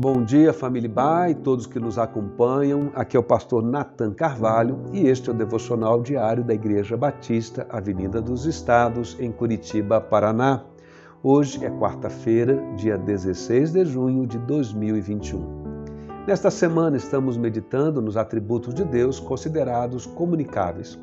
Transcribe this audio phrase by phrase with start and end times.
[0.00, 2.92] Bom dia, família Bai, todos que nos acompanham.
[2.94, 7.66] Aqui é o pastor Nathan Carvalho e este é o devocional diário da Igreja Batista,
[7.68, 10.62] Avenida dos Estados, em Curitiba, Paraná.
[11.20, 15.44] Hoje é quarta-feira, dia 16 de junho de 2021.
[16.28, 20.96] Nesta semana estamos meditando nos atributos de Deus considerados comunicáveis,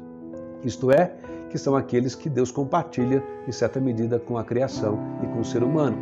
[0.63, 1.13] isto é,
[1.49, 5.45] que são aqueles que Deus compartilha em certa medida com a criação e com o
[5.45, 5.97] ser humano.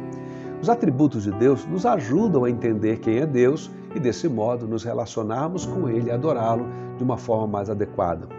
[0.63, 4.81] Os atributos de Deus nos ajudam a entender quem é Deus e, desse modo, nos
[4.85, 6.65] relacionarmos com Ele e adorá-lo
[6.97, 8.29] de uma forma mais adequada.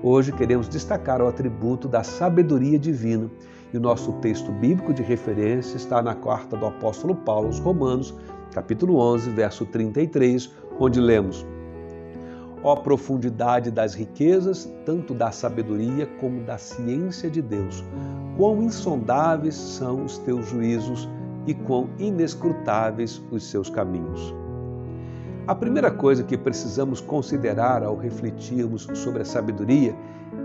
[0.00, 3.28] Hoje queremos destacar o atributo da sabedoria divina
[3.74, 8.14] e o nosso texto bíblico de referência está na carta do apóstolo Paulo aos Romanos,
[8.52, 11.44] capítulo 11, verso 33, onde lemos:
[12.62, 17.82] Ó profundidade das riquezas, tanto da sabedoria como da ciência de Deus,
[18.36, 21.08] quão insondáveis são os teus juízos
[21.46, 24.34] e quão inescrutáveis os seus caminhos.
[25.46, 29.94] A primeira coisa que precisamos considerar ao refletirmos sobre a sabedoria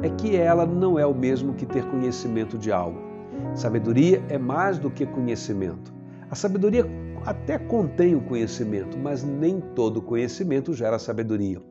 [0.01, 2.99] é que ela não é o mesmo que ter conhecimento de algo.
[3.53, 5.93] Sabedoria é mais do que conhecimento.
[6.31, 6.85] A sabedoria
[7.25, 11.61] até contém o conhecimento, mas nem todo conhecimento gera sabedoria.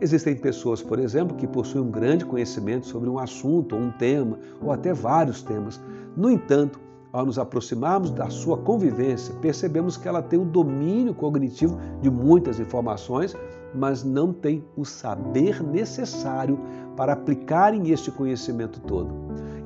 [0.00, 4.38] Existem pessoas, por exemplo, que possuem um grande conhecimento sobre um assunto, ou um tema,
[4.62, 5.80] ou até vários temas.
[6.16, 6.80] No entanto,
[7.12, 12.60] ao nos aproximarmos da sua convivência, percebemos que ela tem o domínio cognitivo de muitas
[12.60, 13.36] informações,
[13.74, 16.58] mas não tem o saber necessário
[16.96, 19.12] para aplicarem este conhecimento todo.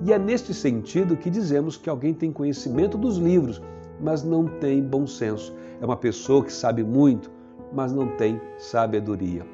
[0.02, 3.62] E é neste sentido que dizemos que alguém tem conhecimento dos livros,
[4.00, 5.54] mas não tem bom senso.
[5.80, 7.30] É uma pessoa que sabe muito,
[7.72, 9.46] mas não tem sabedoria.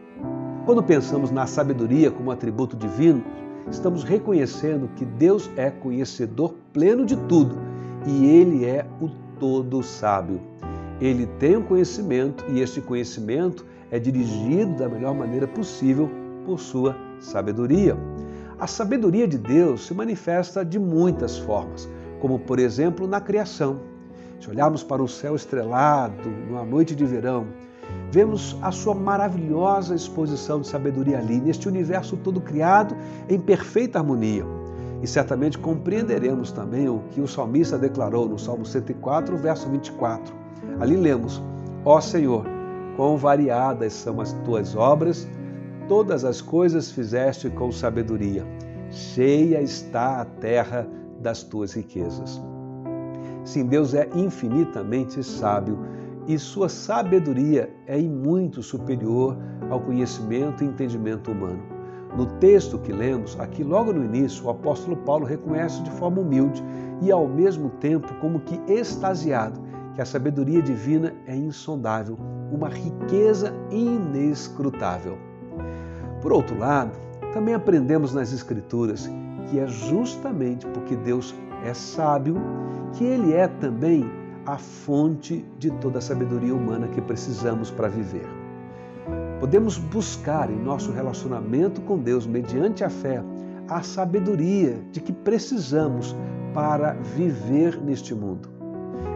[0.65, 3.23] Quando pensamos na sabedoria como atributo divino,
[3.71, 7.70] estamos reconhecendo que Deus é conhecedor pleno de tudo
[8.07, 10.41] e ele é o todo sábio.
[11.01, 16.11] Ele tem um conhecimento e este conhecimento é dirigido da melhor maneira possível
[16.45, 17.97] por sua sabedoria.
[18.59, 21.89] A sabedoria de Deus se manifesta de muitas formas,
[22.21, 23.81] como por exemplo na criação.
[24.39, 27.47] Se olharmos para o céu estrelado numa noite de verão,
[28.11, 32.95] vemos a sua maravilhosa exposição de sabedoria ali, neste universo todo criado
[33.29, 34.45] em perfeita harmonia.
[35.03, 40.35] E certamente compreenderemos também o que o salmista declarou no Salmo 104, verso 24.
[40.79, 41.43] Ali lemos:
[41.85, 42.45] Ó Senhor,
[42.97, 45.27] quão variadas são as tuas obras,
[45.89, 48.47] todas as coisas fizeste com sabedoria.
[48.91, 50.87] Cheia está a terra
[51.21, 52.41] das tuas riquezas.
[53.45, 55.79] Sim, Deus é infinitamente sábio
[56.27, 59.37] e sua sabedoria é muito superior
[59.71, 61.80] ao conhecimento e entendimento humano.
[62.17, 66.63] No texto que lemos, aqui logo no início, o apóstolo Paulo reconhece de forma humilde
[67.01, 69.61] e ao mesmo tempo como que extasiado
[69.95, 72.19] que a sabedoria divina é insondável,
[72.51, 75.17] uma riqueza inescrutável.
[76.21, 76.93] Por outro lado,
[77.33, 79.09] também aprendemos nas Escrituras
[79.49, 81.35] que é justamente porque Deus
[81.65, 82.37] é sábio
[82.93, 84.05] que Ele é também
[84.47, 88.40] a fonte de toda a sabedoria humana que precisamos para viver.
[89.41, 93.25] Podemos buscar em nosso relacionamento com Deus, mediante a fé,
[93.67, 96.15] a sabedoria de que precisamos
[96.53, 98.51] para viver neste mundo.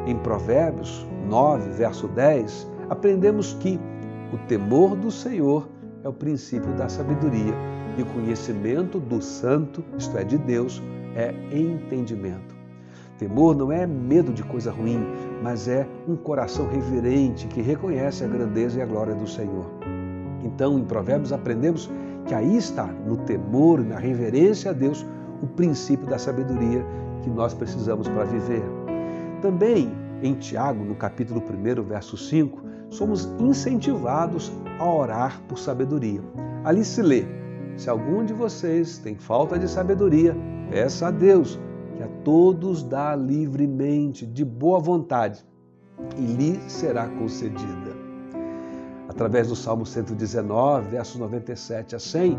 [0.06, 3.78] Em Provérbios 9, verso 10, aprendemos que
[4.32, 5.68] o temor do Senhor
[6.02, 7.54] é o princípio da sabedoria
[7.98, 10.82] e o conhecimento do santo, isto é, de Deus,
[11.14, 12.54] é entendimento.
[13.18, 15.06] Temor não é medo de coisa ruim,
[15.42, 19.83] mas é um coração reverente que reconhece a grandeza e a glória do Senhor.
[20.44, 21.90] Então, em Provérbios, aprendemos
[22.26, 25.04] que aí está, no temor, na reverência a Deus,
[25.42, 26.84] o princípio da sabedoria
[27.22, 28.62] que nós precisamos para viver.
[29.40, 29.90] Também,
[30.22, 36.20] em Tiago, no capítulo 1, verso 5, somos incentivados a orar por sabedoria.
[36.62, 37.24] Ali se lê:
[37.76, 40.36] se algum de vocês tem falta de sabedoria,
[40.70, 41.58] peça a Deus,
[41.96, 45.44] que a todos dá livremente, de boa vontade,
[46.16, 48.03] e lhe será concedida
[49.14, 52.36] através do Salmo 119, versos 97 a 100,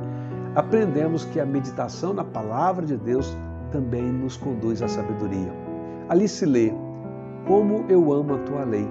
[0.56, 3.36] aprendemos que a meditação na palavra de Deus
[3.72, 5.54] também nos conduz à sabedoria.
[6.10, 6.74] Ali se lê:
[7.48, 8.88] Como eu amo a tua lei,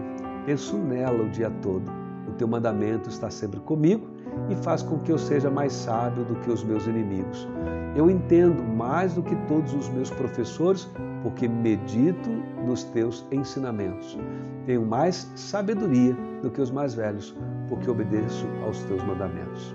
[0.47, 1.91] penso nela o dia todo.
[2.27, 4.09] O teu mandamento está sempre comigo
[4.49, 7.47] e faz com que eu seja mais sábio do que os meus inimigos.
[7.95, 10.91] Eu entendo mais do que todos os meus professores,
[11.25, 12.29] porque medito
[12.67, 14.17] nos teus ensinamentos.
[14.67, 17.35] Tenho mais sabedoria do que os mais velhos,
[17.67, 19.75] porque obedeço aos teus mandamentos.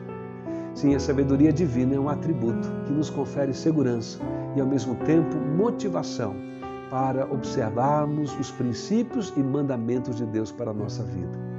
[0.75, 4.19] Sim, a sabedoria divina é um atributo que nos confere segurança
[4.55, 6.35] e, ao mesmo tempo, motivação
[6.91, 11.49] para observarmos os princípios e mandamentos de Deus para a nossa vida.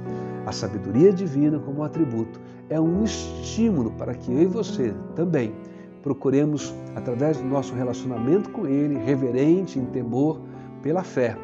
[0.45, 2.39] A sabedoria divina como atributo
[2.69, 5.53] é um estímulo para que eu e você também
[6.01, 10.41] procuremos, através do nosso relacionamento com Ele, reverente, em temor,
[10.81, 11.37] pela fé,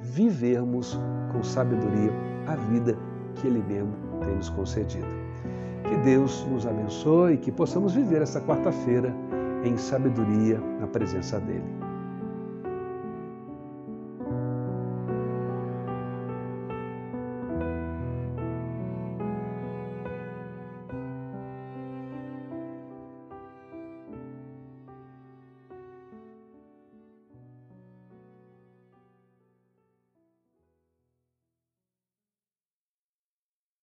[0.00, 0.98] vivermos
[1.32, 2.12] com sabedoria
[2.46, 2.96] a vida
[3.36, 5.06] que Ele mesmo tem nos concedido.
[5.88, 9.14] Que Deus nos abençoe e que possamos viver essa quarta-feira
[9.64, 11.83] em sabedoria na presença dEle.